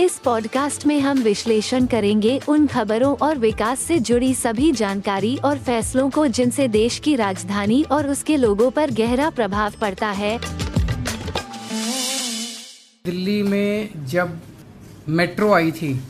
[0.00, 5.58] इस पॉडकास्ट में हम विश्लेषण करेंगे उन खबरों और विकास से जुड़ी सभी जानकारी और
[5.58, 10.38] फैसलों को जिनसे देश की राजधानी और उसके लोगों पर गहरा प्रभाव पड़ता है।
[13.06, 14.38] दिल्ली में जब
[15.08, 16.00] मेट्रो आई थी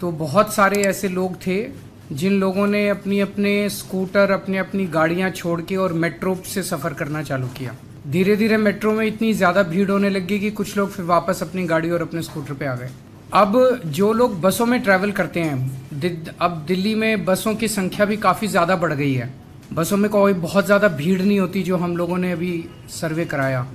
[0.00, 1.68] तो बहुत सारे ऐसे लोग थे
[2.12, 6.94] जिन लोगों ने अपनी अपने स्कूटर अपनी अपनी गाड़ियाँ छोड़ के और मेट्रो से सफ़र
[6.94, 10.90] करना चालू किया। धीरे धीरे मेट्रो में इतनी ज़्यादा भीड़ होने लगी कि कुछ लोग
[10.90, 12.90] फिर वापस अपनी गाड़ी और अपने स्कूटर पे आ गए।
[13.32, 18.16] अब जो लोग बसों में ट्रैवल करते हैं अब दिल्ली में बसों की संख्या भी
[18.18, 19.32] काफ़ी ज़्यादा बढ़ गई है।
[19.72, 22.52] बसों में कोई बहुत ज़्यादा भीड़ नहीं होती जो हम लोगों ने अभी
[22.92, 23.66] सर्वे कराया।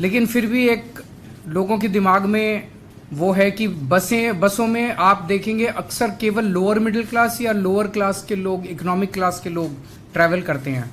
[0.00, 1.02] लेकिन फिर भी एक
[1.48, 2.68] लोगों के दिमाग में
[3.12, 7.86] वो है कि बसें, बसों में आप देखेंगे अक्सर केवल लोअर मिडिल क्लास या लोअर
[7.88, 9.74] क्लास के लोग इकोनॉमिक क्लास के लोग
[10.14, 10.90] ट्रैवल करते हैं।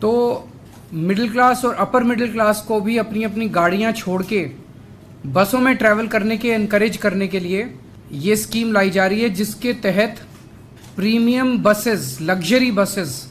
[0.00, 0.48] तो
[0.92, 4.44] मिडिल क्लास और अपर मिडिल क्लास को भी अपनी अपनी गाड़ियाँ छोड़ के,
[5.26, 7.68] बसों में ट्रैवल करने के इनक्रेज करने के लिए
[8.12, 10.20] ये स्कीम लाई जा रही है, जिसके तहत
[10.96, 13.26] प्रीमियम बसेस लग्जरी बसेस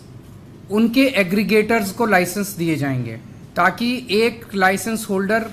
[0.72, 3.16] उनके एग्रीगेटर्स को लाइसेंस दिए जाएँगे,
[3.56, 5.46] ताकि एक लाइसेंस होल्डर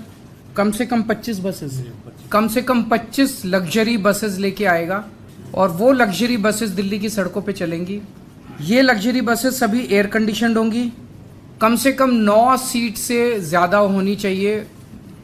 [0.56, 1.84] कम से कम 25 बसेस
[2.32, 5.04] कम से कम 25 लग्जरी बसेस लेके आएगा,
[5.54, 8.00] और वो लग्जरी बसेस दिल्ली की सड़कों पे चलेंगी।
[8.60, 10.92] ये लग्जरी बसेस सभी एयर कंडीशनड होंगी
[11.64, 14.66] कम से कम नौ सीट से ज़्यादा होनी चाहिए।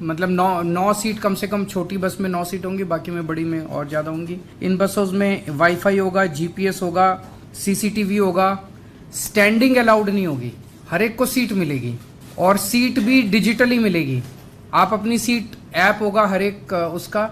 [0.03, 3.27] मतलब नौ नौ सीट कम से कम छोटी बस में नौ सीट होंगी, बाकी में
[3.27, 7.09] बड़ी में और ज़्यादा होंगी। इन बसों में वाईफाई होगा, जीपीएस होगा,
[7.55, 8.49] सीसीटीवी होगा।
[9.15, 10.53] स्टैंडिंग अलाउड नहीं होगी।
[10.91, 11.95] हर एक को सीट मिलेगी
[12.39, 14.23] और सीट भी डिजिटली मिलेगी।
[14.75, 17.29] आप अपनी सीट, ऐप होगा हर एक, उसका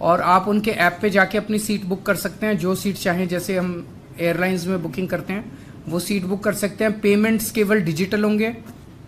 [0.00, 3.26] और आप उनके ऐप पे जाके अपनी सीट बुक कर सकते हैं, जो सीट चाहें।
[3.28, 3.86] जैसे हम
[4.18, 5.57] एयरलाइंस में बुकिंग करते हैं
[5.88, 8.54] वो सीट बुक कर सकते हैं। पेमेंट्स केवल डिजिटल होंगे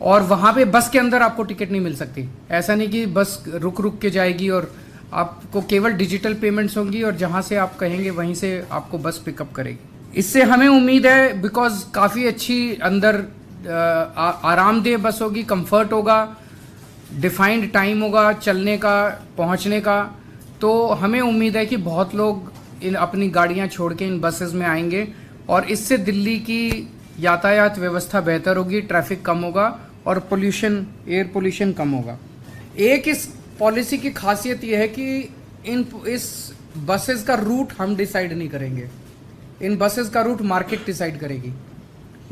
[0.01, 3.43] और वहाँ पे बस के अंदर आपको टिकट नहीं मिल सकती। ऐसा नहीं कि बस
[3.49, 4.73] रुक रुक के जाएगी और
[5.15, 9.53] आपको केवल डिजिटल पेमेंट्स होंगी और जहाँ से आप कहेंगे वहीं से आपको बस पिकअप
[9.53, 13.25] करेगी। इससे हमें उम्मीद है, बिकॉज़ काफ़ी अच्छी अंदर
[14.45, 16.37] आरामदेह बस होगी, कंफर्ट होगा,
[17.15, 18.95] डिफाइंड टाइम होगा चलने का,
[19.37, 20.03] पहुँचने का।
[20.61, 22.53] तो हमें उम्मीद है कि बहुत लोग
[22.83, 25.07] इन अपनी गाड़ियाँ छोड़ के इन बसेस में आएँगे।
[25.51, 26.89] और इससे दिल्ली की
[27.21, 29.67] यातायात व्यवस्था बेहतर होगी, ट्रैफ़िक कम होगा
[30.07, 32.19] और पोल्यूशन एयर पोल्यूशन कम होगा।
[32.81, 33.27] एक इस
[33.59, 35.19] पॉलिसी की खासियत यह है कि
[35.67, 36.31] इन इस
[36.87, 38.89] बसेस का रूट हम डिसाइड नहीं करेंगे।
[39.63, 41.53] इन बसेस का रूट मार्केट डिसाइड करेगी।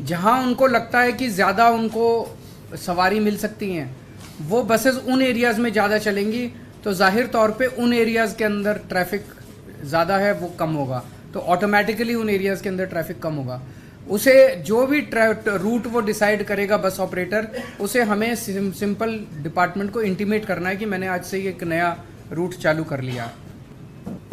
[0.03, 2.05] जहाँ उनको लगता है कि ज़्यादा उनको
[2.77, 3.95] सवारी मिल सकती हैं,
[4.41, 6.47] वो बसेस उन एरियाज़ में ज़्यादा चलेंगी
[6.83, 9.25] तो ज़ाहिर तौर पे उन एरियाज़ के अंदर ट्रैफ़िक
[9.83, 11.03] ज़्यादा है, वो कम होगा।
[11.33, 13.61] तो ऑटोमेटिकली उन एरियाज़ के अंदर ट्रैफ़िक कम होगा।
[14.09, 14.33] उसे
[14.65, 17.47] जो भी रूट वो डिसाइड करेगा बस ऑपरेटर
[17.81, 21.95] उसे हमें सिंपल डिपार्टमेंट को इंटीमेट करना है कि मैंने आज से एक नया
[22.31, 23.29] रूट चालू कर लिया।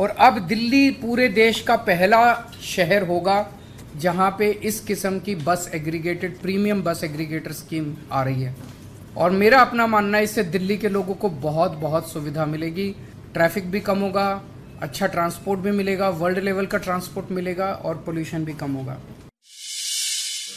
[0.00, 2.20] और अब दिल्ली पूरे देश का पहला
[2.64, 3.46] शहर होगा,
[3.96, 8.54] जहाँ पे इस किस्म की bus aggregated premium bus aggregator scheme आ रही है।
[9.16, 12.94] और मेरा अपना मानना है, इससे दिल्ली के लोगों को बहुत बहुत सुविधा मिलेगी।
[13.34, 14.42] ट्रैफ़िक भी कम होगा
[14.82, 18.98] अच्छा ट्रांसपोर्ट भी मिलेगा वर्ल्ड लेवल का ट्रांसपोर्ट मिलेगा और पोल्यूशन भी कम होगा।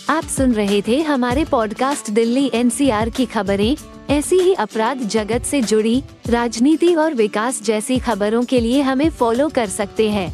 [0.10, 3.76] आप सुन रहे थे हमारे पॉडकास्ट दिल्ली एनसीआर की खबरें।
[4.10, 9.50] ऐसी ही अपराध जगत से जुड़ी राजनीति और विकास जैसी खबरों के लिए हमें फॉलो
[9.50, 10.28] कर सकते हैं।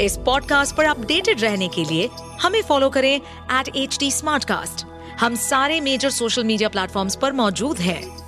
[0.00, 2.08] इस पॉडकास्ट पर अपडेटेड रहने के लिए
[2.40, 4.84] हमें फॉलो करें एट एच
[5.20, 8.27] हम सारे मेजर सोशल मीडिया प्लेटफॉर्म पर मौजूद हैं।